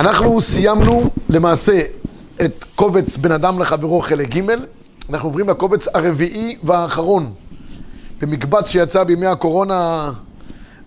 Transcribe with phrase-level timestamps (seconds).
[0.00, 1.80] אנחנו סיימנו למעשה
[2.44, 4.40] את קובץ בין אדם לחברו חלק ג',
[5.10, 7.32] אנחנו עוברים לקובץ הרביעי והאחרון
[8.20, 10.10] במקבץ שיצא בימי הקורונה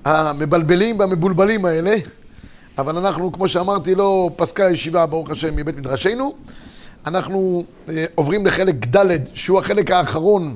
[0.05, 1.95] המבלבלים והמבולבלים האלה,
[2.77, 6.33] אבל אנחנו, כמו שאמרתי, לא פסקה ישיבה, ברוך השם, מבית מדרשנו.
[7.05, 10.55] אנחנו אה, עוברים לחלק ד', שהוא החלק האחרון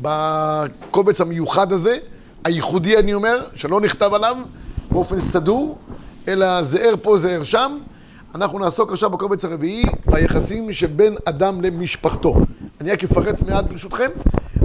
[0.00, 1.96] בקובץ המיוחד הזה,
[2.44, 4.36] הייחודי אני אומר, שלא נכתב עליו
[4.90, 5.78] באופן סדור,
[6.28, 7.78] אלא זהר פה, זהר שם.
[8.34, 12.34] אנחנו נעסוק עכשיו בקובץ הרביעי, ביחסים שבין אדם למשפחתו.
[12.80, 14.10] אני רק אפרט מעט ברשותכם.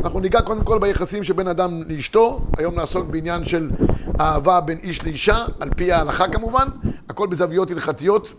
[0.04, 3.72] אנחנו ניגע קודם כל ביחסים שבין אדם לאשתו, היום נעסוק בעניין של
[4.20, 6.68] אהבה בין איש לאישה, על פי ההלכה כמובן,
[7.10, 8.34] הכל בזוויות הלכתיות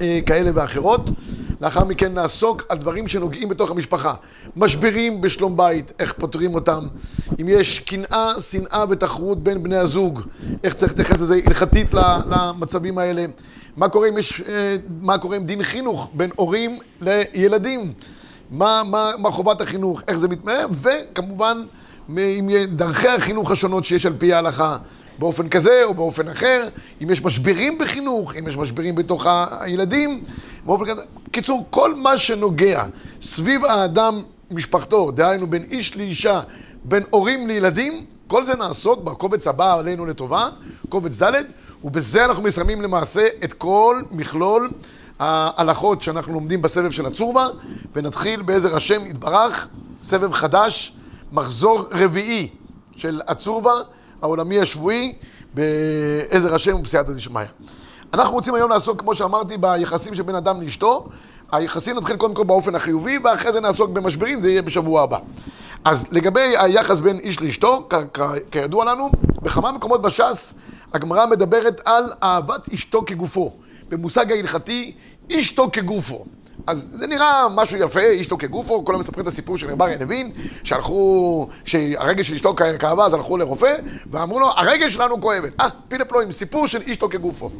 [0.00, 1.10] אה, כאלה ואחרות.
[1.60, 4.14] לאחר מכן נעסוק על דברים שנוגעים בתוך המשפחה.
[4.56, 6.86] משברים בשלום בית, איך פותרים אותם.
[7.40, 10.20] אם יש קנאה, שנאה ותחרות בין בני הזוג,
[10.64, 11.94] איך צריך להתייחס לזה הלכתית
[12.26, 13.26] למצבים האלה.
[13.76, 17.92] מה קורה אם יש, אה, מה קורה עם דין חינוך בין הורים לילדים.
[18.50, 21.64] מה, מה, מה חובת החינוך, איך זה מתנהל, וכמובן,
[22.16, 24.76] עם דרכי החינוך השונות שיש על פי ההלכה.
[25.18, 26.68] באופן כזה או באופן אחר,
[27.02, 29.26] אם יש משברים בחינוך, אם יש משברים בתוך
[29.60, 30.24] הילדים,
[30.64, 31.02] באופן כזה.
[31.30, 32.84] קיצור, כל מה שנוגע
[33.22, 36.40] סביב האדם, משפחתו, דהיינו בין איש לאישה,
[36.84, 40.48] בין הורים לילדים, כל זה נעסוק בקובץ הבא עלינו לטובה,
[40.88, 41.32] קובץ ד',
[41.84, 44.70] ובזה אנחנו מסיימים למעשה את כל מכלול
[45.18, 47.46] ההלכות שאנחנו לומדים בסבב של הצורבה,
[47.94, 49.68] ונתחיל בעזר השם יתברך,
[50.02, 50.96] סבב חדש,
[51.32, 52.48] מחזור רביעי
[52.96, 53.72] של הצורבה.
[54.22, 55.14] העולמי השבועי
[55.54, 57.44] בעזר השם ובסייעתא דשמיא.
[58.14, 61.08] אנחנו רוצים היום לעסוק, כמו שאמרתי, ביחסים שבין אדם לאשתו.
[61.52, 65.18] היחסים נתחיל קודם כל באופן החיובי, ואחרי זה נעסוק במשברים, זה יהיה בשבוע הבא.
[65.84, 67.88] אז לגבי היחס בין איש לאשתו,
[68.50, 69.10] כידוע לנו,
[69.42, 70.54] בכמה מקומות בש"ס
[70.94, 73.52] הגמרא מדברת על אהבת אשתו כגופו.
[73.88, 74.92] במושג ההלכתי,
[75.32, 76.24] אשתו כגופו.
[76.66, 80.32] אז זה נראה משהו יפה, אשתו כגופו, כולם מספרים את הסיפור של רב אריה לוין,
[80.64, 83.74] שהלכו, שהרגל של אשתו כאבה, אז הלכו לרופא,
[84.10, 85.52] ואמרו לו, הרגל שלנו כואבת.
[85.60, 87.50] אה, פילה פלואים, סיפור של אשתו כגופו.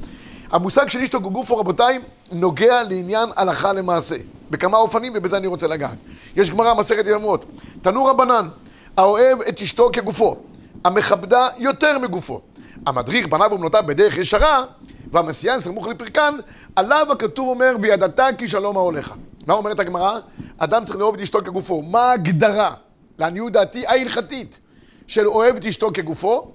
[0.51, 1.99] המושג של אשתו כגופו, רבותיי,
[2.33, 4.17] נוגע לעניין הלכה למעשה.
[4.51, 5.97] בכמה אופנים, ובזה אני רוצה לגעת.
[6.37, 7.45] יש גמרא, מסכת ימות.
[7.83, 8.49] תנו רבנן,
[8.97, 10.37] האוהב את אשתו כגופו,
[10.85, 12.41] המכבדה יותר מגופו.
[12.87, 14.65] המדריך בניו ובנותיו בדרך ישרה,
[15.13, 16.35] והמסיין סמוך לפרקן,
[16.77, 19.13] עליו הכתוב אומר, וידעת כי שלום אהליך.
[19.47, 20.19] מה אומרת הגמרא?
[20.59, 21.83] אדם צריך לאהוב את אשתו כגופו.
[21.83, 22.75] מה ההגדרה,
[23.19, 24.59] לעניות דעתי, ההלכתית,
[25.07, 26.51] של אוהב את אשתו כגופו?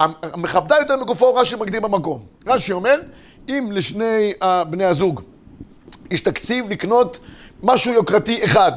[0.00, 2.22] המכבדה יותר מגופו, רש"י מגדיר במקום.
[2.46, 3.00] רש"י אומר,
[3.48, 4.32] אם לשני
[4.70, 5.20] בני הזוג
[6.10, 7.18] יש תקציב לקנות
[7.62, 8.72] משהו יוקרתי אחד,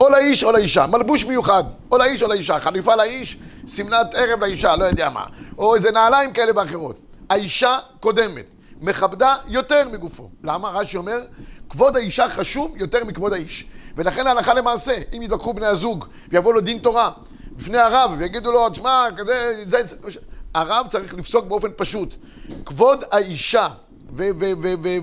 [0.00, 3.36] או לאיש או לאישה, מלבוש מיוחד, או לאיש או לאישה, חליפה לאיש,
[3.66, 5.24] שמלת ערב לאישה, לא יודע מה,
[5.58, 6.98] או איזה נעליים כאלה ואחרות.
[7.30, 8.44] האישה קודמת.
[8.80, 10.30] מכבדה יותר מגופו.
[10.44, 10.70] למה?
[10.70, 11.18] רש"י אומר,
[11.68, 13.66] כבוד האישה חשוב יותר מכבוד האיש.
[13.96, 17.10] ולכן ההלכה למעשה, אם יתווכחו בני הזוג ויבוא לו דין תורה
[17.56, 19.82] בפני הרב ויגידו לו, תשמע, כזה, זה...
[20.54, 22.14] הרב צריך לפסוק באופן פשוט.
[22.64, 23.68] כבוד האישה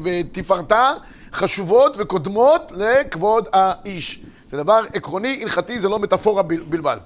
[0.03, 0.91] ותפארתה
[1.33, 4.21] חשובות וקודמות לכבוד האיש.
[4.55, 6.97] זה דבר עקרוני, הלכתי, זה לא מטאפורה בלבד.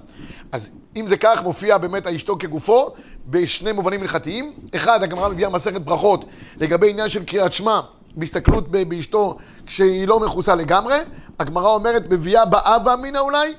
[0.52, 2.90] אז אם זה כך, מופיע באמת האשתו כגופו
[3.26, 4.52] בשני מובנים הלכתיים.
[4.74, 6.24] אחד, הגמרא מביאה מסכת ברכות
[6.60, 7.80] לגבי עניין של קריאת שמע,
[8.16, 10.96] בהסתכלות באשתו כשהיא לא מכוסה לגמרי.
[11.38, 13.54] הגמרא אומרת, מביאה באב ואמינא אולי,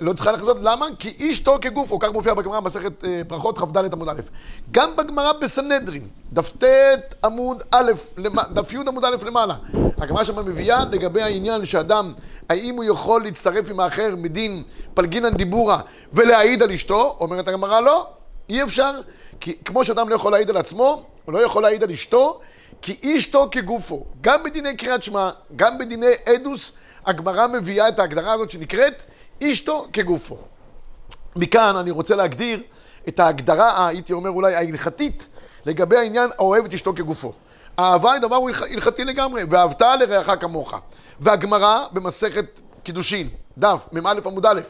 [0.00, 0.86] לא צריכה לחזות, למה?
[0.98, 4.20] כי אשתו כגופו, כך מופיע בגמרא מסכת אה, ברכות כ"ד עמוד א'.
[4.70, 6.64] גם בגמרא בסנהדרין, דף ט'
[7.24, 7.92] עמוד א',
[8.52, 9.54] דף י' עמוד א' למעלה.
[9.98, 12.12] הגמרא שם מביאה לגבי העניין שאדם,
[12.48, 14.62] האם הוא יכול להצטרף עם האחר מדין
[14.94, 15.80] פלגינן דיבורה
[16.12, 17.16] ולהעיד על אשתו?
[17.20, 18.06] אומרת הגמרא לא,
[18.48, 19.00] אי אפשר,
[19.40, 22.40] כי כמו שאדם לא יכול להעיד על עצמו, הוא לא יכול להעיד על אשתו,
[22.82, 24.04] כי אשתו כגופו.
[24.20, 26.72] גם בדיני קריאת שמע, גם בדיני אדוס,
[27.06, 29.02] הגמרא מביאה את ההגדרה הזאת שנקראת
[29.42, 30.36] אשתו כגופו.
[31.36, 32.62] מכאן אני רוצה להגדיר
[33.08, 35.28] את ההגדרה, הייתי אומר אולי ההלכתית,
[35.66, 37.32] לגבי העניין האוהב את אשתו כגופו.
[37.78, 38.38] אהבה היא דבר
[38.70, 40.74] הלכתי לגמרי, ואהבת לרעך כמוך.
[41.20, 43.28] והגמרא במסכת קידושין,
[43.58, 44.60] דף מ"א עמוד א',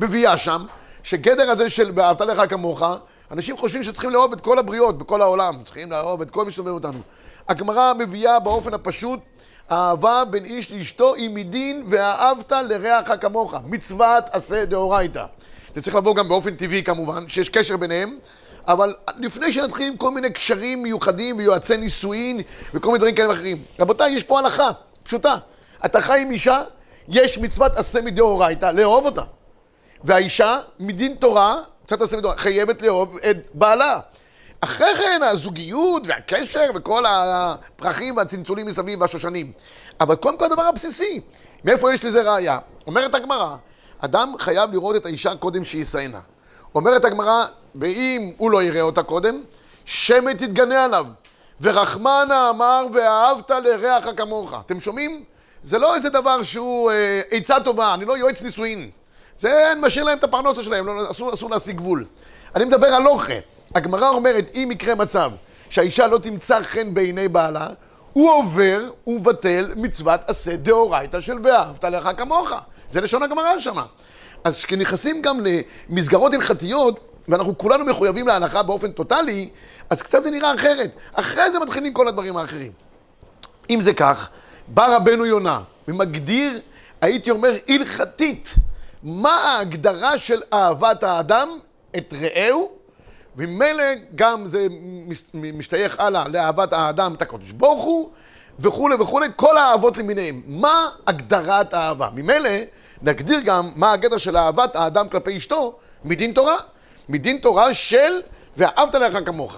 [0.00, 0.64] מביאה שם,
[1.02, 2.82] שגדר הזה של ואהבת לרעך כמוך,
[3.30, 6.72] אנשים חושבים שצריכים לאהוב את כל הבריות בכל העולם, צריכים לאהוב את כל מי שסובב
[6.72, 6.98] אותנו.
[7.48, 9.20] הגמרא מביאה באופן הפשוט
[9.70, 15.24] אהבה בין איש לאשתו היא מדין ואהבת לרעך כמוך, מצוות עשה דאורייתא.
[15.74, 18.18] זה צריך לבוא גם באופן טבעי כמובן, שיש קשר ביניהם,
[18.68, 22.40] אבל לפני שנתחיל עם כל מיני קשרים מיוחדים ויועצי נישואין
[22.74, 23.64] וכל מיני דברים כאלה ואחרים.
[23.80, 24.70] רבותיי, יש פה הלכה
[25.02, 25.36] פשוטה.
[25.84, 26.62] אתה חי עם אישה,
[27.08, 29.22] יש מצוות עשה מדאורייתא, לאהוב אותה.
[30.04, 34.00] והאישה, מדין תורה, מצוות עשה מדאורייתא, חייבת לאהוב את בעלה.
[34.60, 39.52] אחרי כן הזוגיות והקשר וכל הפרחים והצלצולים מסביב והשושנים.
[40.00, 41.20] אבל קודם כל הדבר הבסיסי,
[41.64, 42.58] מאיפה יש לזה ראייה?
[42.86, 43.56] אומרת הגמרא,
[43.98, 46.20] אדם חייב לראות את האישה קודם שישאנה.
[46.74, 47.44] אומרת הגמרא,
[47.74, 49.42] ואם הוא לא יראה אותה קודם,
[49.84, 51.06] שמא תתגנה עליו.
[51.60, 54.54] ורחמנה אמר ואהבת לרעך כמוך.
[54.66, 55.24] אתם שומעים?
[55.62, 58.90] זה לא איזה דבר שהוא אה, עצה טובה, אני לא יועץ נישואין.
[59.38, 62.06] זה משאיר להם את הפרנסה שלהם, לא, אסור, אסור להשיג גבול.
[62.54, 63.32] אני מדבר על אוכל.
[63.74, 65.30] הגמרא אומרת, אם יקרה מצב
[65.68, 67.68] שהאישה לא תמצא חן בעיני בעלה,
[68.12, 72.52] הוא עובר ומבטל מצוות עשה דאורייתא של ואהבת לך כמוך.
[72.88, 73.84] זה לשון הגמרא שמה.
[74.44, 75.40] אז כשנכנסים גם
[75.88, 79.48] למסגרות הלכתיות, ואנחנו כולנו מחויבים להנחה באופן טוטאלי,
[79.90, 80.90] אז קצת זה נראה אחרת.
[81.12, 82.72] אחרי זה מתחילים כל הדברים האחרים.
[83.70, 84.28] אם זה כך,
[84.68, 86.60] בא רבנו יונה ומגדיר,
[87.00, 88.54] הייתי אומר, הלכתית,
[89.02, 91.48] מה ההגדרה של אהבת האדם
[91.96, 92.70] את רעהו,
[93.36, 93.84] וממילא
[94.14, 94.66] גם זה
[95.34, 98.10] משתייך הלאה לאהבת האדם את הקודש ברוך הוא,
[98.58, 100.42] וכולי וכולי, כל האהבות למיניהם.
[100.46, 102.08] מה הגדרת האהבה?
[102.14, 102.50] ממילא
[103.02, 106.56] נגדיר גם מה הגדר של אהבת האדם כלפי אשתו מדין תורה.
[107.08, 108.20] מדין תורה של
[108.56, 109.56] ואהבת לך כמוך.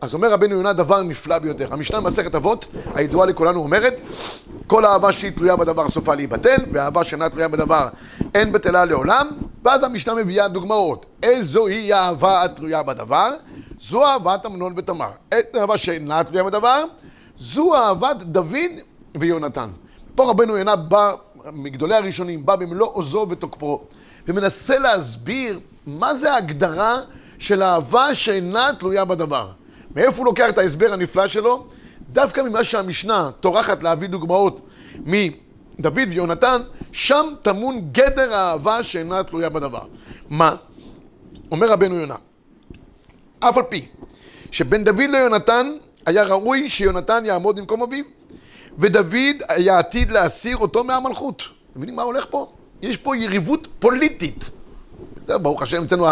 [0.00, 1.72] אז אומר רבנו יונה דבר נפלא ביותר.
[1.72, 4.00] המשנה במסכת אבות, הידועה לכולנו אומרת,
[4.66, 7.88] כל אהבה שהיא תלויה בדבר סופה להיבטל, ואהבה שאינה תלויה בדבר
[8.34, 9.28] אין בטלה לעולם,
[9.62, 11.06] ואז המשנה מביאה דוגמאות.
[11.22, 13.30] איזו היא האהבה התלויה בדבר?
[13.80, 15.10] זו אהבת אמנון ותמר.
[15.28, 16.84] את אהבה שאינה תלויה בדבר,
[17.38, 18.72] זו אהבת דוד
[19.14, 19.70] ויונתן.
[20.14, 21.14] פה רבנו יונה בא,
[21.52, 23.84] מגדולי הראשונים, בא במלוא עוזו ותוקפו,
[24.28, 26.98] ומנסה להסביר מה זה ההגדרה
[27.38, 29.50] של אהבה שאינה תלויה בדבר.
[29.94, 31.66] מאיפה הוא לוקח את ההסבר הנפלא שלו?
[32.10, 34.66] דווקא ממה שהמשנה טורחת להביא דוגמאות
[35.06, 39.82] מדוד ויונתן, שם טמון גדר האהבה שאינה תלויה בדבר.
[40.28, 40.56] מה?
[41.50, 42.14] אומר רבנו יונה,
[43.40, 43.86] אף על פי
[44.50, 45.72] שבין דוד ליונתן
[46.06, 48.04] היה ראוי שיונתן יעמוד במקום אביו,
[48.78, 51.42] ודוד היה עתיד להסיר אותו מהמלכות.
[51.42, 52.46] אתם מבינים מה הולך פה?
[52.82, 54.50] יש פה יריבות פוליטית.
[55.26, 56.06] ברוך השם, אצלנו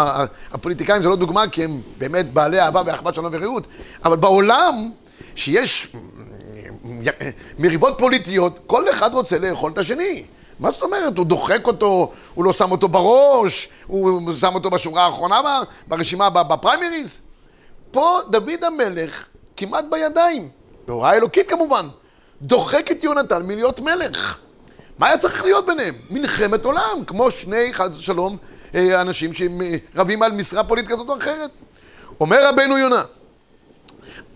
[0.51, 3.67] הפוליטיקאים זה לא דוגמה, כי הם באמת בעלי אהבה ואחוות שלום ורעות,
[4.05, 4.91] אבל בעולם,
[5.35, 5.87] שיש
[7.59, 10.23] מריבות פוליטיות, כל אחד רוצה לאכול את השני.
[10.59, 11.17] מה זאת אומרת?
[11.17, 15.41] הוא דוחק אותו, הוא לא שם אותו בראש, הוא שם אותו בשורה האחרונה
[15.87, 17.19] ברשימה בפריימריז.
[17.91, 19.27] פה דוד המלך
[19.57, 20.49] כמעט בידיים,
[20.87, 21.87] בהוראה אלוקית כמובן,
[22.41, 24.37] דוחק את יונתן מלהיות מלך.
[24.97, 25.95] מה היה צריך להיות ביניהם?
[26.09, 28.37] מלחמת עולם, כמו שני, חס ושלום,
[28.75, 31.49] אנשים שרבים על משרה פוליטית כזאת או אחרת.
[32.19, 33.03] אומר רבנו יונה,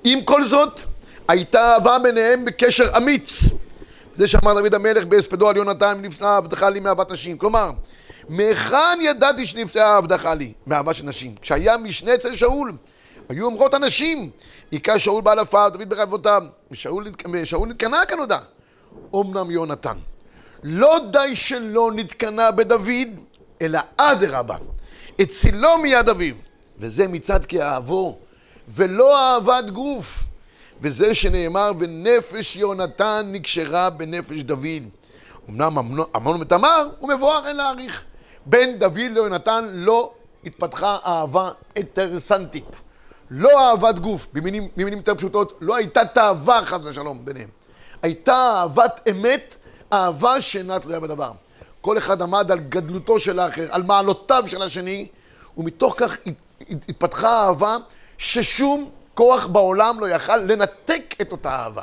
[0.04, 0.80] עם כל זאת,
[1.28, 3.44] הייתה אהבה ביניהם בקשר אמיץ.
[4.16, 7.38] זה שאמר דוד המלך בהספדו על יונתן, נפנה עבדך לי מאהבת נשים.
[7.38, 7.72] כלומר,
[8.30, 10.54] מהיכן ידעתי שנפנה עבדך לי?
[10.68, 11.36] מאהבה של נשים.
[11.42, 12.72] כשהיה משנה אצל שאול,
[13.30, 14.30] היו אומרות הנשים,
[14.72, 17.08] היכה שאול באלפיו, דוד ברבותיו, ושאול
[17.68, 18.40] נתקנה כנודע.
[19.16, 19.98] אמנם יונתן.
[20.64, 23.08] לא די שלא נתקנה בדוד,
[23.62, 24.56] אלא אדרבה,
[25.20, 26.36] הצילו מיד אביו,
[26.80, 28.18] וזה מצד כאהבו,
[28.70, 30.24] ולא אהבת גוף,
[30.82, 34.84] וזה שנאמר, ונפש יונתן נקשרה בנפש דוד.
[35.50, 35.78] אמנם
[36.16, 38.04] אמנון ותמר הוא מבואר, אין להעריך.
[38.46, 40.14] בין דוד ליונתן לא
[40.46, 42.82] התפתחה אהבה אינטרסנטית.
[43.30, 47.50] לא אהבת גוף, במינים, במינים יותר פשוטות, לא הייתה תאווה חס ושלום ביניהם.
[48.02, 49.58] הייתה אהבת אמת,
[49.94, 51.32] אהבה שאינה תלויה בדבר.
[51.88, 55.08] כל אחד עמד על גדלותו של האחר, על מעלותיו של השני,
[55.58, 56.18] ומתוך כך
[56.70, 57.78] התפתחה אהבה
[58.18, 61.82] ששום כוח בעולם לא יכל לנתק את אותה אהבה.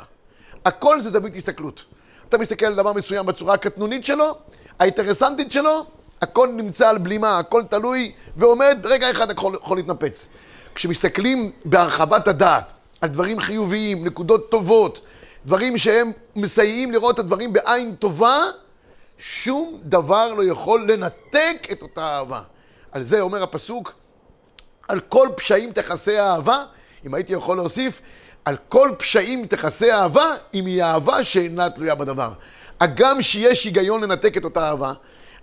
[0.65, 1.83] הכל זה זווית הסתכלות.
[2.29, 4.37] אתה מסתכל על דבר מסוים בצורה הקטנונית שלו,
[4.79, 5.85] האינטרסנטית שלו,
[6.21, 10.27] הכל נמצא על בלימה, הכל תלוי ועומד, רגע אחד יכול, יכול להתנפץ.
[10.75, 12.71] כשמסתכלים בהרחבת הדעת
[13.01, 14.99] על דברים חיוביים, נקודות טובות,
[15.45, 18.39] דברים שהם מסייעים לראות את הדברים בעין טובה,
[19.17, 22.41] שום דבר לא יכול לנתק את אותה אהבה.
[22.91, 23.93] על זה אומר הפסוק,
[24.87, 26.63] על כל פשעים תכסה אהבה,
[27.05, 28.01] אם הייתי יכול להוסיף,
[28.45, 32.33] על כל פשעים תכסה אהבה, אם היא אהבה שאינה תלויה בדבר.
[32.79, 34.93] הגם שיש היגיון לנתק את אותה אהבה,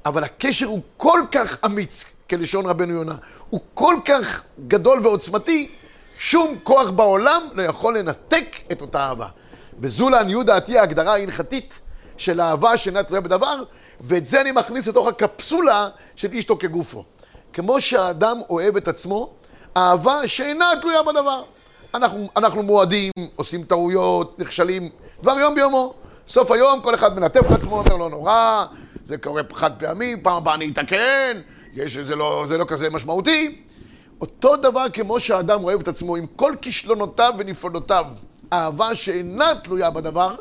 [0.06, 3.16] אבל הקשר הוא כל כך אמיץ, כלשון רבנו יונה,
[3.50, 5.70] הוא כל כך גדול ועוצמתי,
[6.18, 9.28] שום כוח בעולם לא יכול לנתק את אותה אהבה.
[9.78, 11.80] וזו לעניות דעתי ההגדרה ההלכתית
[12.22, 13.62] של אהבה שאינה תלויה בדבר,
[14.00, 17.04] ואת זה אני מכניס לתוך הקפסולה של אישתו כגופו.
[17.52, 19.30] כמו שהאדם אוהב את עצמו,
[19.76, 21.42] אהבה שאינה תלויה בדבר.
[21.94, 24.88] אנחנו, אנחנו מועדים, עושים טעויות, נכשלים,
[25.22, 25.94] דבר יום ביומו.
[26.28, 28.64] סוף היום כל אחד מנטף את עצמו, אומר לא נורא,
[29.04, 31.40] זה קורה חד פעמי, פעם הבאה אני אתקן,
[31.74, 33.62] יש, זה, לא, זה לא כזה משמעותי.
[34.20, 38.04] אותו דבר כמו שהאדם אוהב את עצמו עם כל כישלונותיו ונפלותיו,
[38.52, 40.34] אהבה שאינה תלויה בדבר,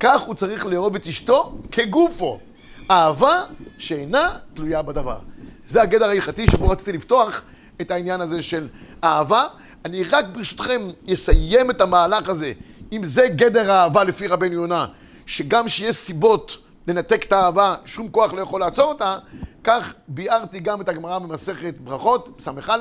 [0.00, 2.38] כך הוא צריך לאהוב את אשתו כגופו.
[2.90, 3.42] אהבה
[3.78, 5.18] שאינה תלויה בדבר.
[5.68, 7.42] זה הגדר ההלכתי שבו רציתי לפתוח
[7.80, 8.68] את העניין הזה של
[9.04, 9.44] אהבה.
[9.84, 12.52] אני רק ברשותכם אסיים את המהלך הזה,
[12.92, 14.86] אם זה גדר האהבה לפי רבנו יונה,
[15.26, 19.18] שגם שיש סיבות לנתק את האהבה, שום כוח לא יכול לעצור אותה,
[19.64, 22.74] כך ביארתי גם את הגמרא במסכת ברכות, ס"א,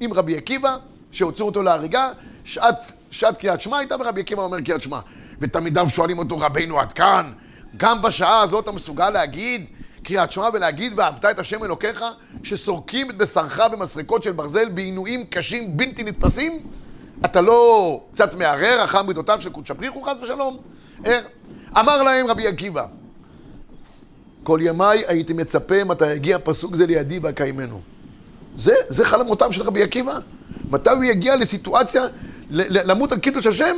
[0.00, 0.76] עם רבי עקיבא,
[1.12, 2.10] שהוציאו אותו להריגה,
[2.44, 5.00] שעת, שעת קריאת שמע הייתה, ורבי עקיבא אומר קריאת שמע.
[5.40, 7.32] ותלמידיו שואלים אותו, רבינו עד כאן,
[7.76, 9.66] גם בשעה הזאת אתה מסוגל להגיד
[10.02, 12.04] קריאת שמע ולהגיד ואהבת את השם אלוקיך,
[12.42, 16.58] שסורקים את בשרך במסרקות של ברזל בעינויים קשים בלתי נתפסים?
[17.24, 20.56] אתה לא קצת מערער אחר מידותיו של קודש הבריחו חס ושלום?
[21.78, 22.86] אמר להם רבי עקיבא,
[24.42, 27.80] כל ימיי הייתי מצפה מתי יגיע פסוק זה לידי ואקיימנו.
[28.56, 30.18] זה, זה חלומותיו של רבי עקיבא.
[30.70, 32.02] מתי הוא יגיע לסיטואציה,
[32.50, 33.76] למות על קידוש השם?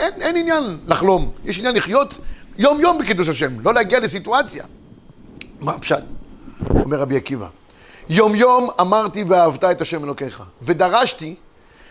[0.00, 2.14] אין, אין עניין לחלום, יש עניין לחיות
[2.58, 4.64] יום יום בקידוש השם, לא להגיע לסיטואציה.
[5.60, 6.02] מה הפשט?
[6.70, 7.46] אומר רבי עקיבא,
[8.08, 11.34] יום יום אמרתי ואהבת את השם אלוקיך, ודרשתי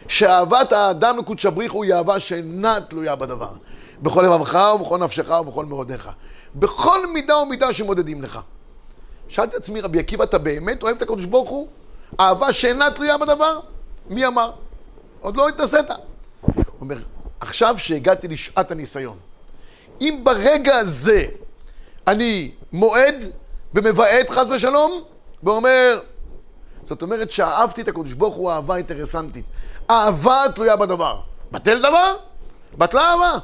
[0.07, 3.51] שאהבת האדם לקודש הבריחו היא אהבה שאינה תלויה בדבר.
[4.01, 6.09] בכל לבבך ובכל נפשך ובכל מאודיך.
[6.55, 8.39] בכל מידה ומידה שמודדים לך.
[9.27, 11.67] שאלתי את עצמי, רבי עקיבא, אתה באמת אוהב את הקדוש ברוך הוא?
[12.19, 13.59] אהבה שאינה תלויה בדבר?
[14.09, 14.51] מי אמר?
[15.19, 15.89] עוד לא התנסית.
[16.41, 16.97] הוא אומר,
[17.39, 19.17] עכשיו שהגעתי לשעת הניסיון,
[20.01, 21.25] אם ברגע הזה
[22.07, 23.25] אני מועד
[23.73, 25.01] ומבעט חס ושלום,
[25.43, 25.99] ואומר,
[26.83, 29.45] זאת אומרת שאהבתי את הקדוש ברוך הוא אהבה אינטרסנטית.
[29.89, 31.19] אהבה תלויה בדבר.
[31.51, 32.15] בטל דבר?
[32.77, 33.37] בטלה אהבה.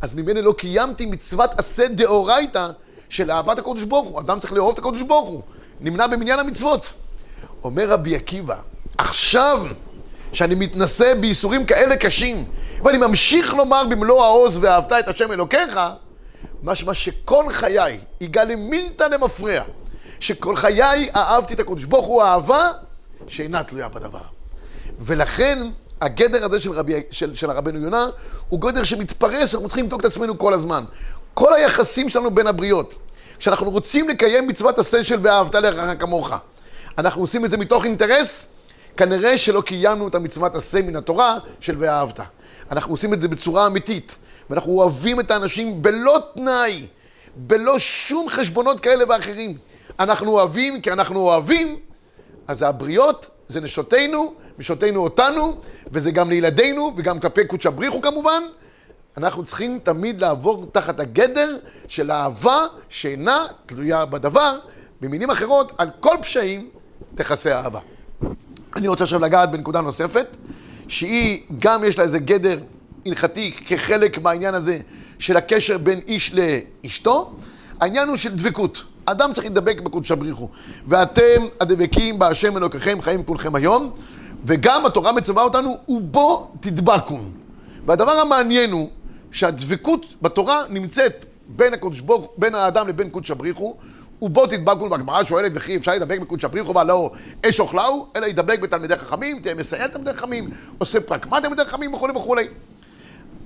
[0.00, 2.70] אז ממילא לא קיימתי מצוות עשה דאורייתא
[3.08, 4.20] של אהבת הקדוש ברוך הוא.
[4.20, 5.42] אדם צריך לאהוב את הקדוש ברוך הוא.
[5.80, 6.92] נמנע במניין המצוות.
[7.64, 8.56] אומר רבי עקיבא,
[8.98, 9.66] עכשיו
[10.32, 12.44] שאני מתנשא בייסורים כאלה קשים,
[12.84, 15.80] ואני ממשיך לומר במלוא העוז ואהבת את השם אלוקיך,
[16.62, 19.62] משמע שכל חיי יגאל מילתא למפרע,
[20.20, 22.70] שכל חיי אהבתי את הקדוש ברוך הוא אהבה
[23.26, 24.20] שאינה תלויה בדבר.
[25.00, 25.58] ולכן
[26.00, 28.06] הגדר הזה של, רבי, של, של הרבנו יונה
[28.48, 30.84] הוא גדר שמתפרס, אנחנו צריכים לבדוק את עצמנו כל הזמן.
[31.34, 32.94] כל היחסים שלנו בין הבריות,
[33.38, 36.32] כשאנחנו רוצים לקיים מצוות עשה של ואהבת לרעך כמוך,
[36.98, 38.46] אנחנו עושים את זה מתוך אינטרס,
[38.96, 42.20] כנראה שלא קיימנו את המצוות עשה מן התורה של ואהבת.
[42.70, 44.16] אנחנו עושים את זה בצורה אמיתית,
[44.50, 46.86] ואנחנו אוהבים את האנשים בלא תנאי,
[47.36, 49.58] בלא שום חשבונות כאלה ואחרים.
[49.98, 51.76] אנחנו אוהבים כי אנחנו אוהבים,
[52.48, 55.56] אז הבריות זה נשותינו, נשותינו אותנו,
[55.92, 58.42] וזה גם לילדינו, וגם כלפי קודשא בריחו כמובן.
[59.16, 61.56] אנחנו צריכים תמיד לעבור תחת הגדר
[61.88, 64.58] של אהבה שאינה תלויה בדבר.
[65.00, 66.68] במילים אחרות, על כל פשעים
[67.14, 67.80] תכסה אהבה.
[68.76, 70.36] אני רוצה עכשיו לגעת בנקודה נוספת,
[70.88, 72.58] שהיא גם יש לה איזה גדר
[73.06, 74.78] הלכתי כחלק מהעניין הזה
[75.18, 77.32] של הקשר בין איש לאשתו.
[77.80, 78.84] העניין הוא של דבקות.
[79.04, 80.48] אדם צריך להידבק בקודש הבריחו.
[80.86, 83.90] ואתם הדבקים בהשם אלוקיכם חיים כולכם היום,
[84.44, 87.18] וגם התורה מצווה אותנו, ובו תדבקו.
[87.86, 88.88] והדבר המעניין הוא
[89.32, 93.76] שהדבקות בתורה נמצאת בין, הקודש ברוך, בין האדם לבין קודש הבריחו,
[94.26, 97.10] ובו תדבקו, והגמרא שואלת, וכי אפשר להידבק בקודש הבריחו והלא
[97.48, 102.12] אש אוכלהו, אלא להידבק בתלמידי חכמים, תהיה מסייע תלמידי חכמים, עושה פרקמה תלמידי חכמים וכולי
[102.12, 102.46] וכולי.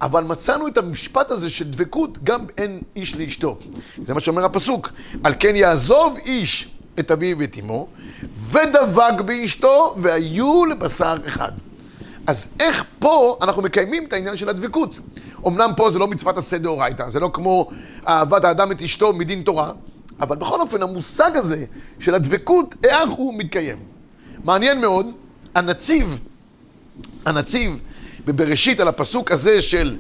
[0.01, 3.59] אבל מצאנו את המשפט הזה של דבקות גם אין איש לאשתו.
[4.05, 4.93] זה מה שאומר הפסוק.
[5.25, 6.69] על כן יעזוב איש
[6.99, 7.87] את אביו ואת אמו,
[8.51, 11.53] ודבק באשתו, והיו לבשר אחד.
[12.27, 14.95] אז איך פה אנחנו מקיימים את העניין של הדבקות?
[15.47, 17.71] אמנם פה זה לא מצוות עשה דאורייתא, זה לא כמו
[18.09, 19.73] אהבת האדם את אשתו מדין תורה,
[20.21, 21.65] אבל בכל אופן המושג הזה
[21.99, 23.79] של הדבקות, איך הוא מתקיים.
[24.45, 25.07] מעניין מאוד,
[25.55, 26.19] הנציב,
[27.27, 27.79] הנציב
[28.25, 29.97] בבראשית על הפסוק הזה של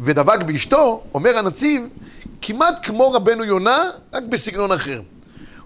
[0.00, 1.88] ודבק באשתו, אומר הנציב,
[2.42, 5.00] כמעט כמו רבנו יונה, רק בסגנון אחר.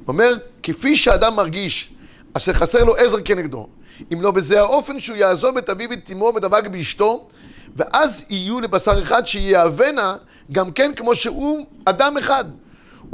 [0.09, 1.91] אומר, כפי שאדם מרגיש
[2.35, 3.69] אשר חסר לו עזר כנגדו,
[4.13, 7.29] אם לא בזה האופן שהוא יעזוב את אביו ואת אמו ודבק באשתו,
[7.77, 10.17] ואז יהיו לבשר אחד שיהוונה
[10.53, 12.45] גם כן כמו שהוא אדם אחד.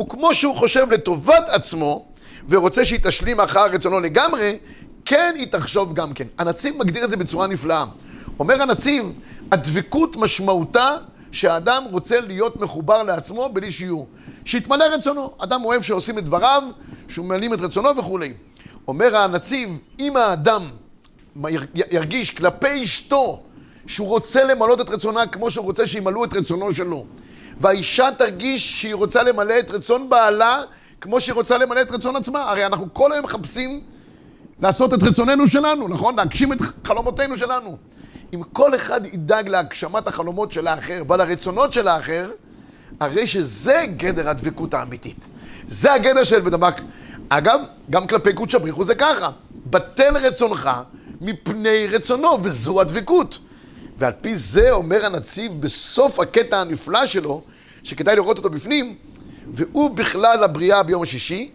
[0.01, 2.07] וכמו שהוא חושב לטובת עצמו,
[2.49, 4.59] ורוצה שהיא תשלים אחר רצונו לגמרי,
[5.05, 6.27] כן היא תחשוב גם כן.
[6.39, 7.85] הנציב מגדיר את זה בצורה נפלאה.
[8.39, 9.13] אומר הנציב,
[9.53, 10.97] הדבקות משמעותה
[11.33, 14.09] שהאדם רוצה להיות מחובר לעצמו בלי שיעור.
[14.45, 15.31] שיתמלא רצונו.
[15.39, 16.63] אדם אוהב שעושים את דבריו,
[17.09, 18.35] שממלאים את רצונו וכולי.
[18.89, 20.63] אומר הנציב, אם האדם
[21.75, 23.43] ירגיש כלפי אשתו
[23.87, 27.07] שהוא רוצה למלות את רצונה כמו שהוא רוצה שימלאו את רצונו שלו,
[27.61, 30.63] והאישה תרגיש שהיא רוצה למלא את רצון בעלה
[31.05, 33.81] כמו שהיא רוצה למלא את רצון עצמה, הרי אנחנו כל היום מחפשים
[34.61, 36.17] לעשות את רצוננו שלנו, נכון?
[36.17, 37.77] להגשים את חלומותינו שלנו.
[38.35, 42.31] אם כל אחד ידאג להגשמת החלומות של האחר ועל הרצונות של האחר,
[43.01, 45.29] הרי שזה גדר הדבקות האמיתית.
[45.69, 46.81] זה הגדר של ודמק.
[47.29, 49.31] אגב, גם כלפי קודש הבריחו זה ככה.
[49.67, 50.71] בטל רצונך
[51.21, 53.39] מפני רצונו, וזו הדבקות.
[53.99, 57.43] ועל פי זה אומר הנציב בסוף הקטע הנפלא שלו,
[57.83, 58.97] שכדאי לראות אותו בפנים,
[59.53, 61.51] והוא בכלל הבריאה ביום השישי,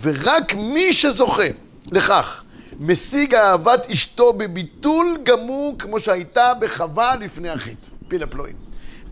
[0.00, 1.46] ורק מי שזוכה
[1.86, 2.42] לכך
[2.80, 8.56] משיג אהבת אשתו בביטול גמור כמו שהייתה בחווה לפני החטא, פיל הפלואים.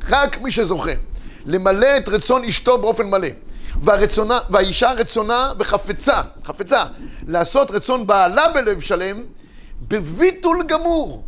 [0.08, 0.90] רק מי שזוכה
[1.46, 3.28] למלא את רצון אשתו באופן מלא,
[3.80, 6.84] והרצונה, והאישה רצונה וחפצה, חפצה,
[7.26, 9.22] לעשות רצון בעלה בלב שלם,
[9.88, 11.24] בביטול גמור,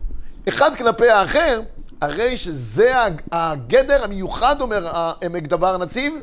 [0.49, 1.61] אחד כלפי האחר,
[2.01, 2.93] הרי שזה
[3.33, 6.15] הגדר המיוחד, אומר העמק דבר הנציב,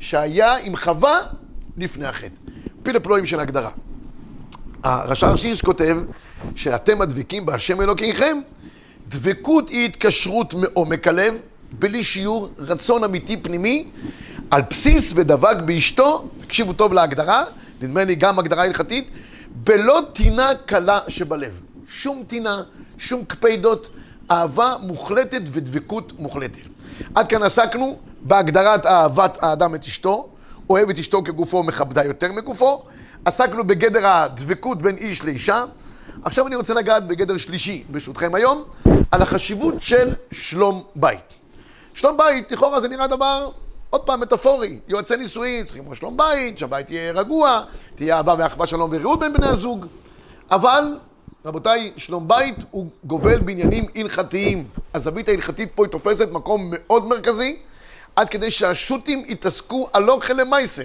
[0.00, 1.18] שהיה עם חווה
[1.76, 2.34] לפני החטא.
[2.82, 3.70] פיל הפלואים של ההגדרה.
[4.82, 5.96] הרש"ר השירש כותב
[6.54, 8.38] שאתם הדבקים בהשם אלוקיכם,
[9.08, 11.34] דבקות היא התקשרות מעומק הלב,
[11.72, 13.88] בלי שיעור רצון אמיתי פנימי,
[14.50, 17.44] על בסיס ודבק באשתו, תקשיבו טוב להגדרה,
[17.82, 19.10] נדמה לי גם הגדרה הלכתית,
[19.50, 21.60] בלא טינה קלה שבלב.
[21.88, 22.62] שום טינה,
[22.98, 23.88] שום קפידות,
[24.30, 26.60] אהבה מוחלטת ודבקות מוחלטת.
[27.14, 30.28] עד כאן עסקנו בהגדרת אהבת האדם את אשתו,
[30.70, 32.82] אוהב את אשתו כגופו ומכבדה יותר מגופו.
[33.24, 35.64] עסקנו בגדר הדבקות בין איש לאישה.
[36.24, 38.62] עכשיו אני רוצה לגעת בגדר שלישי, ברשותכם היום,
[39.10, 41.34] על החשיבות של שלום בית.
[41.94, 43.50] שלום בית, לכאורה זה נראה דבר,
[43.90, 44.78] עוד פעם, מטאפורי.
[44.88, 47.60] יועצי נישואין צריכים לומר שלום בית, שהבית יהיה רגוע,
[47.94, 49.86] תהיה אהבה ואחווה שלום ורעות בין בני הזוג.
[50.50, 50.96] אבל,
[51.44, 54.64] רבותיי, שלום בית הוא גובל בעניינים הלכתיים.
[54.94, 57.56] הזווית ההלכתית פה היא תופסת מקום מאוד מרכזי,
[58.16, 60.82] עד כדי שהשו"תים יתעסקו הלוך למעשה.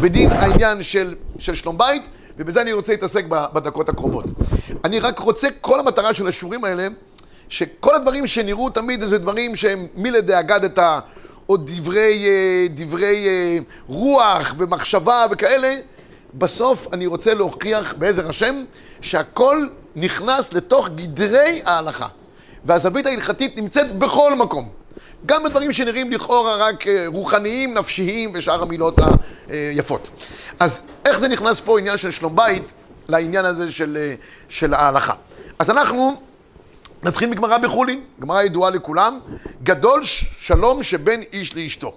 [0.00, 4.24] בדין העניין של, של שלום בית, ובזה אני רוצה להתעסק בדקות הקרובות.
[4.84, 6.88] אני רק רוצה, כל המטרה של השיעורים האלה,
[7.48, 10.98] שכל הדברים שנראו תמיד איזה דברים שהם מלדאגדתא,
[11.48, 15.76] או דברי, אה, דברי אה, רוח ומחשבה וכאלה,
[16.34, 18.64] בסוף אני רוצה להוכיח בעזר השם
[19.00, 22.06] שהכל נכנס לתוך גדרי ההלכה.
[22.64, 24.68] והזווית ההלכתית נמצאת בכל מקום.
[25.26, 28.94] גם בדברים שנראים לכאורה רק אה, רוחניים, נפשיים ושאר המילות
[29.48, 30.08] היפות.
[30.60, 32.62] אז איך זה נכנס פה עניין של שלום בית
[33.08, 34.14] לעניין הזה של, אה,
[34.48, 35.14] של ההלכה?
[35.58, 36.20] אז אנחנו
[37.02, 39.18] נתחיל מגמרא בחולין, גמרא ידועה לכולם,
[39.62, 40.02] גדול
[40.40, 41.94] שלום שבין איש לאשתו.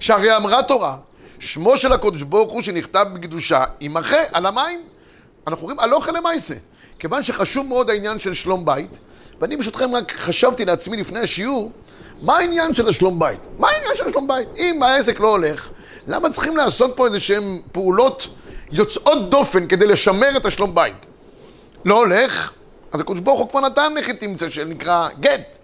[0.00, 0.96] שהרי אמרה תורה,
[1.38, 4.80] שמו של הקדוש ברוך הוא שנכתב בקדושה, ימחה על המים.
[5.46, 6.54] אנחנו אומרים הלוך אל המעשה.
[6.98, 8.98] כיוון שחשוב מאוד העניין של שלום בית,
[9.40, 11.72] ואני ברשותכם רק חשבתי לעצמי לפני השיעור,
[12.22, 13.40] מה העניין של השלום בית?
[13.58, 14.48] מה העניין של השלום בית?
[14.56, 15.70] אם העסק לא הולך,
[16.06, 18.28] למה צריכים לעשות פה איזה שהן פעולות
[18.70, 21.06] יוצאות דופן כדי לשמר את השלום בית?
[21.84, 22.52] לא הולך,
[22.92, 25.58] אז הקדוש ברוך הוא כבר נתן לחיטימציה שנקרא גט.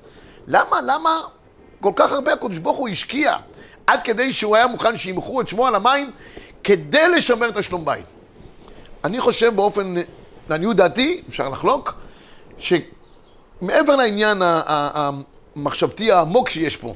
[0.46, 1.20] למה, למה
[1.80, 3.36] כל כך הרבה הקדוש ברוך הוא השקיע
[3.86, 6.10] עד כדי שהוא היה מוכן שימכרו את שמו על המים
[6.64, 8.11] כדי לשמר את השלום בית?
[9.04, 9.94] אני חושב באופן,
[10.48, 11.94] לעניות דעתי, אפשר לחלוק,
[12.58, 16.94] שמעבר לעניין המחשבתי העמוק שיש פה,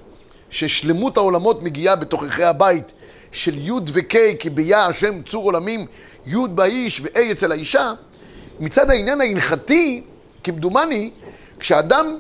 [0.51, 2.93] ששלמות העולמות מגיעה בתוככי הבית
[3.33, 5.87] של י' וק' כי ביה השם צור עולמים,
[6.27, 7.93] י' באיש ו'a אצל האישה,
[8.61, 10.03] מצד העניין ההלכתי,
[10.45, 11.11] כמדומני,
[11.59, 12.19] כשאדם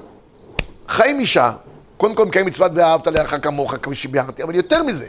[0.89, 1.53] חי עם אישה,
[1.97, 5.09] קודם כל מקיים מצוות ואהבת לאחר כמוך כפי שביארתי, אבל יותר מזה,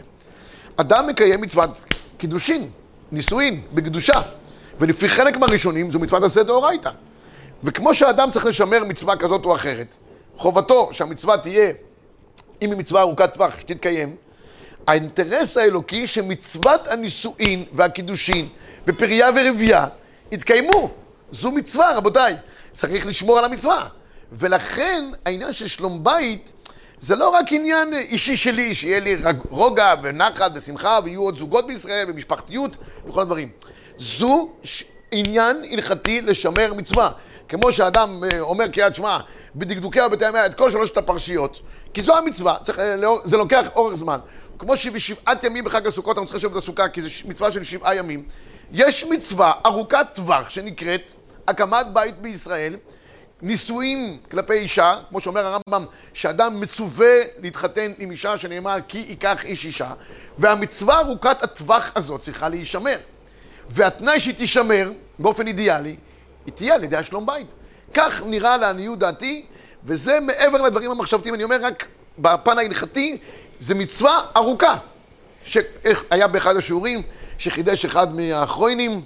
[0.77, 1.69] אדם מקיים מצוות
[2.17, 2.69] קידושין,
[3.11, 4.21] נישואין, בקדושה,
[4.79, 6.89] ולפי חלק מהראשונים זו מצוות עשה דאורייתא.
[7.63, 9.95] וכמו שאדם צריך לשמר מצווה כזאת או אחרת,
[10.35, 11.71] חובתו שהמצווה תהיה,
[12.61, 14.15] אם היא מצווה ארוכת טווח, שתתקיים,
[14.87, 18.47] האינטרס האלוקי שמצוות הנישואין והקידושין
[18.85, 19.87] בפריה ורבייה
[20.31, 20.91] יתקיימו.
[21.31, 22.35] זו מצווה, רבותיי.
[22.73, 23.87] צריך לשמור על המצווה.
[24.31, 26.53] ולכן העניין של שלום בית
[26.99, 29.15] זה לא רק עניין אישי שלי, שיהיה לי
[29.49, 33.49] רוגע ונחת ושמחה ויהיו עוד זוגות בישראל ומשפחתיות וכל הדברים.
[33.97, 34.49] זו
[35.11, 37.11] עניין הלכתי לשמר מצווה.
[37.49, 39.19] כמו שאדם אה, אומר קריאת שמע
[39.55, 41.59] בדקדוקיה ובטעמיה את כל שלושת הפרשיות,
[41.93, 44.19] כי זו המצווה, צריך, אה, זה לוקח אורך זמן.
[44.59, 48.23] כמו שבשבעת ימים בחג הסוכות אנחנו צריכים לשבת בסוכה, כי זו מצווה של שבעה ימים,
[48.71, 51.13] יש מצווה ארוכת טווח שנקראת
[51.47, 52.75] הקמת בית בישראל,
[53.41, 59.65] נישואים כלפי אישה, כמו שאומר הרמב"ם, שאדם מצווה להתחתן עם אישה שנאמר כי ייקח איש
[59.65, 59.93] אישה,
[60.37, 62.97] והמצווה ארוכת הטווח הזאת צריכה להישמר.
[63.69, 65.95] והתנאי שהיא תישמר, באופן אידיאלי,
[66.45, 67.47] היא תהיה על ידי השלום בית.
[67.93, 69.45] כך נראה לעניות דעתי,
[69.85, 71.85] וזה מעבר לדברים המחשבתיים, אני אומר רק
[72.19, 73.17] בפן ההלכתי,
[73.59, 74.75] זה מצווה ארוכה.
[75.43, 77.01] שהיה באחד השיעורים
[77.37, 79.01] שחידש אחד מהאחרונים,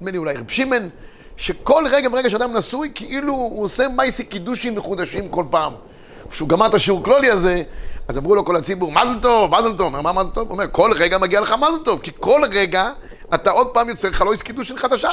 [0.00, 0.88] נדמה לי אולי רב שמעון,
[1.36, 5.72] שכל רגע ורגע שאדם נשוי, כאילו הוא עושה מייסי קידושים מחודשים כל פעם.
[6.30, 7.62] כשהוא גמר את השיעור כלולי הזה,
[8.08, 9.80] אז אמרו לו כל הציבור, מזל טוב, מזל טוב.
[9.80, 10.48] אומר, מה מזל טוב?
[10.48, 12.90] הוא אומר, כל רגע מגיע לך מזל טוב, כי כל רגע
[13.34, 15.10] אתה עוד פעם יוצר חלויס קידושין חדשה.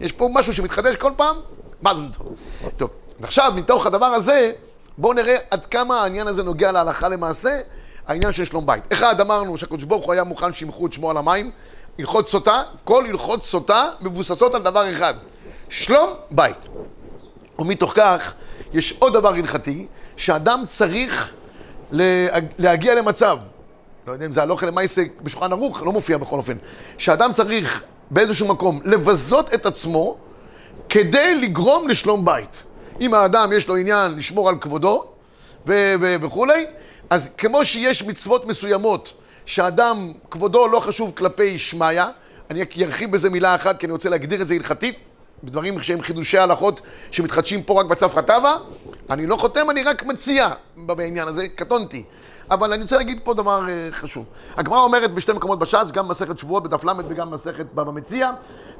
[0.00, 1.36] יש פה משהו שמתחדש כל פעם,
[1.82, 2.36] מזל טוב.
[2.76, 2.90] טוב,
[3.22, 4.52] עכשיו מתוך הדבר הזה,
[4.98, 7.60] בואו נראה עד כמה העניין הזה נוגע להלכה למעשה,
[8.06, 8.84] העניין של שלום בית.
[8.92, 11.50] אחד, אמרנו שהקדוש ברוך הוא היה מוכן שימחו את שמו על המים,
[11.98, 15.14] הלכות סוטה, כל הלכות סוטה מבוססות על דבר אחד,
[15.68, 16.66] שלום בית.
[17.58, 18.34] ומתוך כך,
[18.72, 21.32] יש עוד דבר הלכתי, שאדם צריך
[22.58, 23.38] להגיע למצב,
[24.06, 26.56] לא יודע אם זה הלוך למעשה בשולחן ערוך, לא מופיע בכל אופן,
[26.98, 30.16] שאדם צריך באיזשהו מקום לבזות את עצמו
[30.88, 32.62] כדי לגרום לשלום בית.
[33.00, 35.04] אם האדם יש לו עניין לשמור על כבודו
[35.66, 36.66] ו- ו- וכולי,
[37.10, 39.12] אז כמו שיש מצוות מסוימות
[39.46, 42.02] שאדם, כבודו לא חשוב כלפי שמיא,
[42.50, 44.98] אני ארחיב בזה מילה אחת כי אני רוצה להגדיר את זה הלכתית,
[45.44, 48.56] בדברים שהם חידושי הלכות שמתחדשים פה רק בצפרא טבא.
[49.10, 52.04] אני לא חותם, אני רק מציע בעניין הזה, קטונתי.
[52.50, 54.24] אבל אני רוצה להגיד פה דבר uh, חשוב.
[54.56, 58.30] הגמרא אומרת בשתי מקומות בש"ס, גם מסכת שבועות בדף ל' וגם מסכת בבא מציע,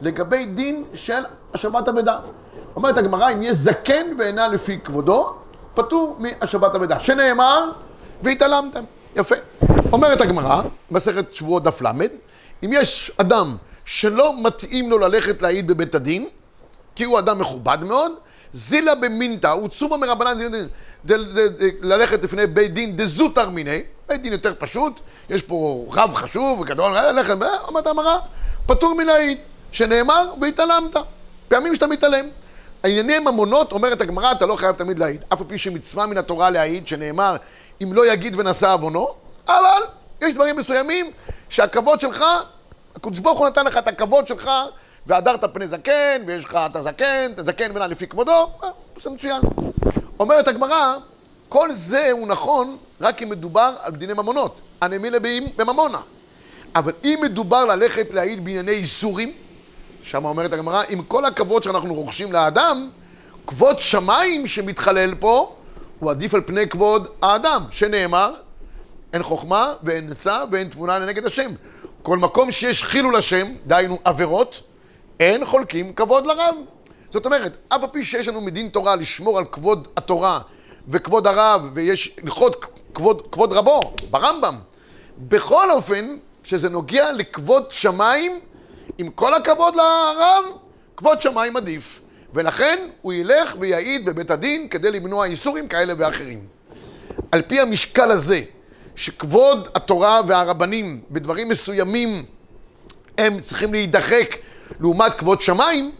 [0.01, 1.23] לגבי דין של
[1.55, 2.19] השבת אבדה.
[2.77, 5.35] אומרת הגמרא, אם יש זקן ואינה לפי כבודו,
[5.75, 7.01] פטור מהשבת אבדה.
[7.01, 7.71] שנאמר,
[8.23, 8.85] והתעלמתם.
[9.16, 9.35] יפה.
[9.92, 11.87] אומרת הגמרא, מסכת שבועות דף ל',
[12.64, 16.29] אם יש אדם שלא מתאים לו ללכת להעיד בבית הדין,
[16.96, 18.12] כי הוא אדם מכובד מאוד,
[18.52, 20.59] זילה במינתא, צובה מרבנן זילה
[21.80, 26.98] ללכת לפני בית דין דזוטר מיני, בית דין יותר פשוט, יש פה רב חשוב וגדול,
[26.98, 27.37] ללכת,
[27.68, 28.18] אומרת המראה,
[28.66, 29.38] פטור מלהעיד,
[29.72, 30.96] שנאמר והתעלמת.
[31.48, 32.28] פעמים שאתה מתעלם.
[32.82, 35.24] הענייני ממונות, אומרת הגמרא, אתה לא חייב תמיד להעיד.
[35.32, 37.37] אף על פי שמצווה מן התורה להעיד, שנאמר,
[37.82, 39.09] אם לא יגיד ונשא עוונו,
[39.48, 39.82] אבל
[40.20, 41.11] יש דברים מסוימים
[41.48, 42.24] שהכבוד שלך,
[42.96, 44.50] הקדוש ברוך הוא נתן לך את הכבוד שלך,
[45.07, 48.69] והדרת פני זקן, ויש לך את הזקן, את הזקן ונע לפי כבודו, אה,
[49.03, 49.42] זה מצוין.
[50.21, 50.97] אומרת הגמרא,
[51.49, 55.19] כל זה הוא נכון רק אם מדובר על דיני ממונות, הנמילה
[55.57, 56.01] בממונה.
[56.75, 59.33] אבל אם מדובר ללכת להעיד בענייני איסורים,
[60.03, 62.88] שם אומרת הגמרא, עם כל הכבוד שאנחנו רוכשים לאדם,
[63.47, 65.57] כבוד שמיים שמתחלל פה,
[65.99, 68.35] הוא עדיף על פני כבוד האדם, שנאמר,
[69.12, 71.51] אין חוכמה ואין עצה ואין תבונה לנגד השם.
[72.03, 74.61] כל מקום שיש חילול השם, דהיינו עבירות,
[75.20, 76.55] אין חולקים כבוד לרב.
[77.11, 80.40] זאת אומרת, אף על פי שיש לנו מדין תורה לשמור על כבוד התורה
[80.88, 84.59] וכבוד הרב, ויש הלכות כבוד, כבוד רבו, ברמב"ם,
[85.18, 88.40] בכל אופן, כשזה נוגע לכבוד שמיים,
[88.98, 90.44] עם כל הכבוד לרב,
[90.96, 92.00] כבוד שמיים עדיף.
[92.35, 96.46] ולכן הוא ילך ויעיד בבית הדין כדי למנוע איסורים כאלה ואחרים.
[97.33, 98.40] על פי המשקל הזה,
[98.96, 102.24] שכבוד התורה והרבנים בדברים מסוימים
[103.18, 104.37] הם צריכים להידחק
[104.81, 105.92] לעומת כבוד שמיים,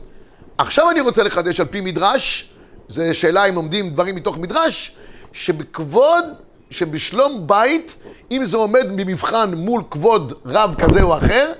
[0.59, 2.51] עכשיו אני רוצה לחדש על פי מדרש,
[2.89, 4.97] זו שאלה אם לומדים דברים מתוך מדרש,
[5.33, 6.25] שבכבוד,
[6.71, 7.97] שבשלום בית,
[8.31, 11.53] אם זה עומד במבחן מול כבוד רב כזה או אחר,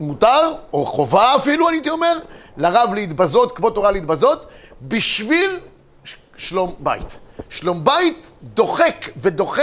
[0.00, 2.18] מותר, או חובה אפילו, אני הייתי אומר,
[2.56, 4.46] לרב להתבזות, כבוד תורה להתבזות,
[4.82, 5.60] בשביל
[6.36, 7.18] שלום בית.
[7.48, 9.62] שלום בית דוחק ודוחה,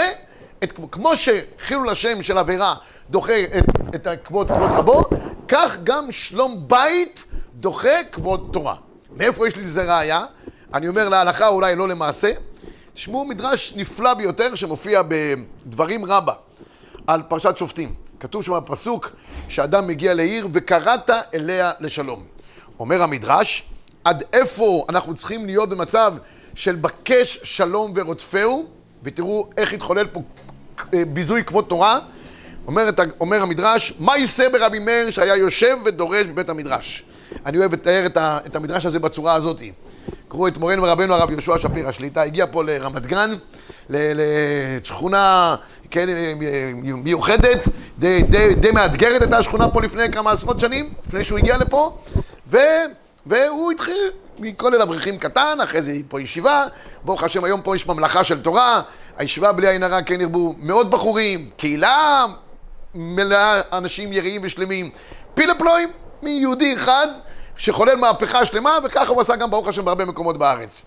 [0.63, 2.75] את, כמו שחילול השם של עבירה
[3.10, 5.04] דוחה את, את הכבוד כבוד רבו,
[5.52, 8.76] כך גם שלום בית דוחה כבוד תורה.
[9.18, 10.26] מאיפה יש לי לזה ראייה?
[10.74, 12.32] אני אומר להלכה, אולי לא למעשה.
[12.94, 16.34] תשמעו מדרש נפלא ביותר שמופיע בדברים רבה
[17.08, 17.94] על פרשת שופטים.
[18.20, 19.12] כתוב שם בפסוק
[19.48, 22.26] שאדם מגיע לעיר וקראת אליה לשלום.
[22.80, 23.64] אומר המדרש,
[24.04, 26.14] עד איפה אנחנו צריכים להיות במצב
[26.56, 28.66] של בקש שלום ורודפהו,
[29.04, 30.22] ותראו איך התחולל פה
[30.94, 32.00] אה, ביזוי כבוד תורה.
[32.67, 37.04] אומר, אומר המדרש, מה יישא ברבי מאיר שהיה יושב ודורש בבית המדרש?
[37.45, 39.62] אני אוהב לתאר את, את המדרש הזה בצורה הזאת.
[40.28, 43.36] קראו את מורנו ורבנו הרב יהושע שפירא שליטה, הגיע פה לרמת גן,
[43.89, 45.56] לשכונה
[45.91, 46.08] כן,
[46.82, 47.67] מיוחדת,
[48.00, 51.97] די, די, די מאתגרת הייתה השכונה פה לפני כמה עשרות שנים, לפני שהוא הגיע לפה,
[52.52, 52.58] ו,
[53.26, 56.65] והוא התחיל מכולל אברכים קטן, אחרי זה פה ישיבה,
[57.06, 58.82] ברוך השם היום פה יש ממלכה של תורה,
[59.17, 62.26] הישיבה בלי עין הרע כן ירבו מאות בחורים, קהילה
[62.95, 64.89] מלאה אנשים יראים ושלמים,
[65.34, 65.89] פילפלואים
[66.21, 67.08] מיהודי אחד
[67.58, 70.82] שחולל מהפכה שלמה, וככה הוא עשה גם ברוך השם בהרבה מקומות בארץ.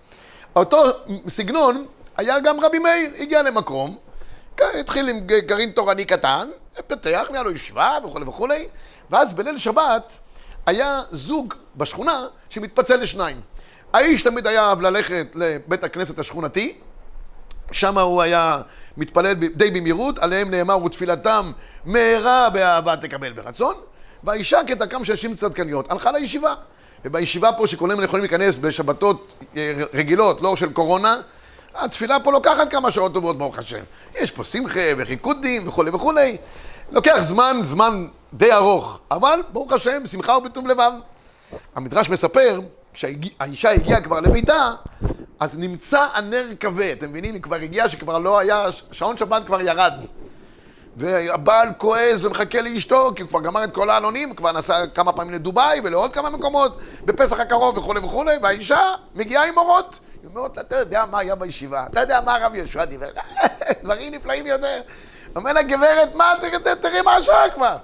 [0.57, 0.83] אותו
[1.29, 1.87] סגנון
[2.17, 3.97] היה גם רבי מאיר, הגיע למקום,
[4.61, 6.49] התחיל עם גרעין תורני קטן,
[6.87, 8.69] פתח, נהיה לו ישיבה וכולי וכולי,
[9.11, 10.19] ואז בליל שבת
[10.67, 13.41] היה זוג בשכונה שמתפצל לשניים.
[13.93, 16.77] האיש תמיד היה אהב ללכת לבית הכנסת השכונתי,
[17.73, 18.61] שם הוא היה
[18.97, 21.53] מתפלל די במהירות, עליהם נאמר ותפילתם
[21.85, 23.75] מהרה באהבה תקבל ברצון,
[24.25, 26.55] והאישה כדרכם של נשים צדקניות הלכה לישיבה.
[27.05, 31.21] ובישיבה פה שכולם יכולים להיכנס בשבתות אה, רגילות, לא של קורונה,
[31.75, 33.83] התפילה פה לוקחת כמה שעות טובות, ברוך השם.
[34.15, 36.37] יש פה שמחה וריקודים וכולי וכולי.
[36.93, 40.93] לוקח זמן, זמן די ארוך, אבל ברוך השם, שמחה ובטוב לבב.
[41.75, 42.61] המדרש מספר,
[42.95, 44.73] כשהאישה הגיעה כבר לביתה,
[45.45, 47.35] אז נמצא הנר כבה, אתם מבינים?
[47.35, 49.93] היא כבר הגיעה שכבר לא היה, שעון שבת כבר ירד.
[50.97, 55.35] והבעל כועס ומחכה לאשתו, כי הוא כבר גמר את כל העלונים, כבר נסע כמה פעמים
[55.35, 59.99] לדובאי ולעוד כמה מקומות, בפסח הקרוב וכולי וכולי, והאישה מגיעה עם אורות.
[60.23, 63.09] היא אומרת, אתה יודע מה היה בישיבה, אתה יודע מה הרב יהושע דיבר,
[63.85, 64.81] דברים נפלאים יותר.
[65.37, 66.33] אומר לה, גברת, מה,
[66.81, 67.77] תראי מה השעה כבר.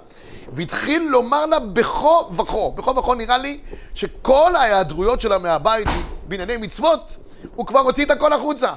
[0.53, 3.59] והתחיל לומר לה בכו וכו, בכו וכו נראה לי
[3.95, 5.87] שכל ההיעדרויות שלה מהבית
[6.27, 7.20] בענייני מצוות,
[7.55, 8.73] הוא כבר הוציא את הכל החוצה.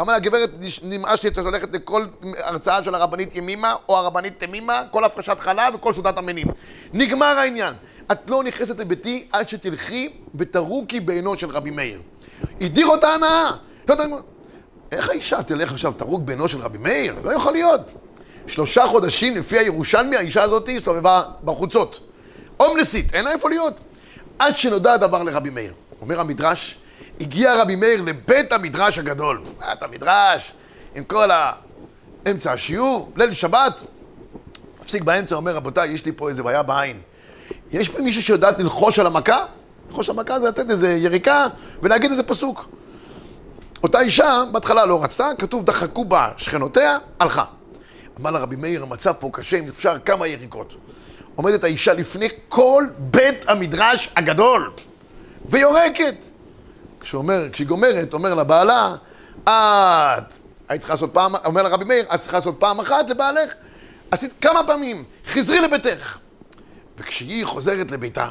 [0.00, 0.50] אמר לה, גברת,
[0.82, 2.06] נמאס לי, את הולכת לכל
[2.38, 6.46] הרצאה של הרבנית ימימה או הרבנית תמימה, כל הפרשת חלב וכל סעודת המינים.
[6.92, 7.74] נגמר העניין.
[8.12, 12.00] את לא נכנסת לביתי עד שתלכי ותרוקי בעינו של רבי מאיר.
[12.60, 13.50] הדיר אותה הנאה.
[14.92, 17.14] איך האישה תלך עכשיו תרוק בעינו של רבי מאיר?
[17.24, 17.80] לא יכול להיות.
[18.46, 22.00] שלושה חודשים לפי הירושלמי, האישה הזאת הסתובבה בחוצות.
[22.56, 23.74] הומלסית, אין לה איפה להיות.
[24.38, 25.72] עד שנודע הדבר לרבי מאיר.
[26.00, 26.78] אומר המדרש,
[27.20, 29.44] הגיע רבי מאיר לבית המדרש הגדול.
[29.58, 30.52] בית המדרש,
[30.94, 33.82] עם כל האמצע השיעור, ליל שבת.
[34.82, 37.00] מפסיק באמצע, אומר, רבותיי, יש לי פה איזה בעיה בעין.
[37.72, 39.44] יש פה מישהו שיודעת ללחוש על המכה?
[39.86, 41.46] ללחוש על המכה זה לתת איזה יריקה
[41.82, 42.68] ולהגיד איזה פסוק.
[43.82, 47.44] אותה אישה, בהתחלה לא רצתה, כתוב דחקו בה שכנותיה, הלכה.
[48.20, 50.74] אמר לה רבי מאיר, המצב פה קשה, אם אפשר כמה יריקות.
[51.34, 54.72] עומדת האישה לפני כל בית המדרש הגדול,
[55.48, 56.14] ויורקת.
[57.08, 58.94] כשאומר, כשהיא גומרת, אומר לה בעלה,
[59.44, 59.52] את
[60.68, 63.54] היית צריכה לעשות פעם, אומר לה רבי מאיר, את צריכה לעשות פעם אחת לבעלך,
[64.10, 66.18] עשית כמה פעמים, חזרי לביתך.
[66.98, 68.28] וכשהיא חוזרת לביתה,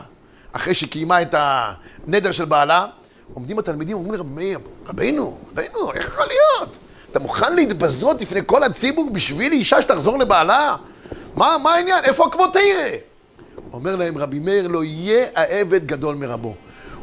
[0.51, 2.85] אחרי שקיימה את הנדר של בעלה,
[3.33, 6.77] עומדים התלמידים, אומרים לרבי מאיר, רבינו, רבינו, איך יכול להיות?
[7.11, 10.75] אתה מוכן להתבזות לפני כל הציבור בשביל אישה שתחזור לבעלה?
[11.35, 12.03] מה, מה העניין?
[12.03, 12.97] איפה הכבוד תראה?
[13.73, 16.55] אומר להם רבי מאיר, לא יהיה העבד גדול מרבו.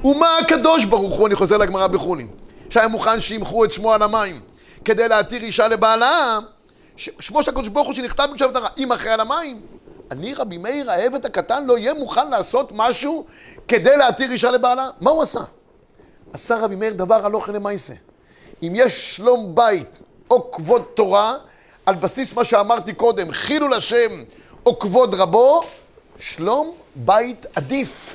[0.04, 2.28] ומה הקדוש ברוך הוא, אני חוזר לגמרא בחולין,
[2.70, 4.40] שהיה מוכן שימחו את שמו על המים
[4.84, 6.38] כדי להתיר אישה לבעלה,
[6.96, 9.60] שמו של הקדוש ברוך הוא שנכתב בקשב התרה, אם אחרי על המים,
[10.10, 13.24] אני רבי מאיר העבד הקטן לא יהיה מוכן לעשות משהו
[13.68, 14.90] כדי להתיר אישה לבעלה?
[15.00, 15.40] מה הוא עשה?
[16.32, 17.94] עשה רבי מאיר דבר הלוך למעשה.
[18.62, 19.98] אם יש שלום בית
[20.30, 21.36] או כבוד תורה,
[21.86, 24.24] על בסיס מה שאמרתי קודם, חילול השם
[24.66, 25.62] או כבוד רבו,
[26.18, 28.14] שלום בית עדיף.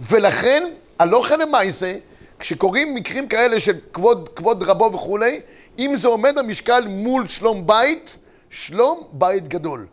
[0.00, 1.96] ולכן, הלוך למעשה,
[2.38, 5.40] כשקורים מקרים כאלה של כבוד, כבוד רבו וכולי,
[5.78, 8.18] אם זה עומד במשקל מול שלום בית,
[8.50, 9.86] שלום בית גדול.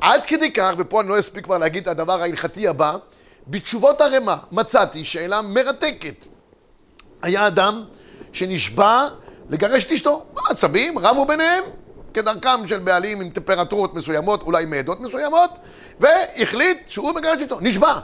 [0.00, 2.96] עד כדי כך, ופה אני לא אספיק כבר להגיד את הדבר ההלכתי הבא,
[3.46, 6.24] בתשובות הרמ"א מצאתי שאלה מרתקת.
[7.22, 7.84] היה אדם
[8.32, 9.08] שנשבע
[9.50, 10.24] לגרש את אשתו.
[10.46, 11.64] העצבים רבו ביניהם,
[12.14, 15.50] כדרכם של בעלים עם טמפרטורות מסוימות, אולי מעדות מסוימות,
[16.00, 17.98] והחליט שהוא מגרש איתו, נשבע.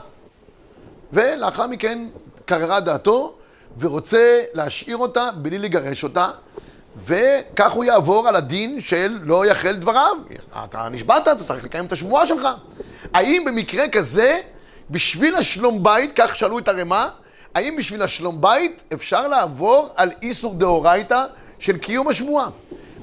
[1.13, 2.07] ולאחר מכן
[2.45, 3.35] קררה דעתו,
[3.79, 6.29] ורוצה להשאיר אותה בלי לגרש אותה,
[7.05, 10.15] וכך הוא יעבור על הדין של לא יחל דבריו.
[10.63, 12.47] אתה נשבעת, אתה צריך לקיים את השמועה שלך.
[13.13, 14.39] האם במקרה כזה,
[14.89, 17.07] בשביל השלום בית, כך שאלו את הרמ"א,
[17.55, 21.25] האם בשביל השלום בית אפשר לעבור על איסור דאורייתא
[21.59, 22.49] של קיום השבועה?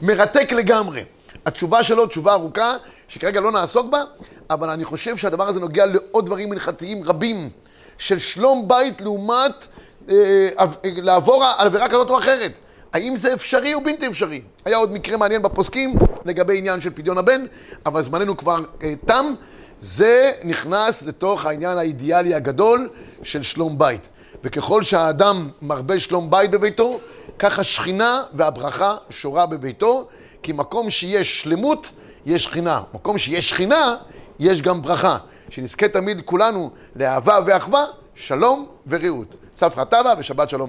[0.02, 1.04] מרתק לגמרי.
[1.46, 2.76] התשובה שלו תשובה ארוכה,
[3.08, 4.02] שכרגע לא נעסוק בה,
[4.50, 7.50] אבל אני חושב שהדבר הזה נוגע לעוד דברים הלכתיים רבים,
[7.98, 9.66] של שלום בית לעומת
[10.08, 10.14] אה,
[10.58, 12.52] אה, לעבור עבירה כזאת או אחרת.
[12.92, 14.40] האם זה אפשרי או בלתי אפשרי?
[14.64, 17.46] היה עוד מקרה מעניין בפוסקים לגבי עניין של פדיון הבן,
[17.86, 19.34] אבל זמננו כבר אה, תם.
[19.80, 22.88] זה נכנס לתוך העניין האידיאלי הגדול
[23.22, 24.08] של שלום בית.
[24.44, 27.00] וככל שהאדם מרבה שלום בית בביתו,
[27.38, 30.08] כך השכינה והברכה שורה בביתו,
[30.42, 31.90] כי מקום שיש שלמות,
[32.26, 32.82] יש שכינה.
[32.94, 33.96] מקום שיש שכינה,
[34.38, 35.18] יש גם ברכה.
[35.50, 39.36] שנזכה תמיד כולנו לאהבה ואחווה, שלום ורעות.
[39.54, 40.68] צפרא טבא ושבת שלום.